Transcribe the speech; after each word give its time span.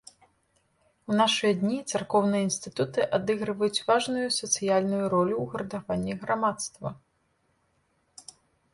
У 1.11 1.17
нашы 1.19 1.51
дні 1.63 1.77
царкоўныя 1.91 2.47
інстытуты 2.47 3.01
адыгрываюць 3.19 3.83
важную 3.91 4.27
сацыяльную 4.41 5.05
ролю 5.15 5.35
ў 5.43 5.45
гуртаванні 5.55 6.13
грамадства. 6.27 6.87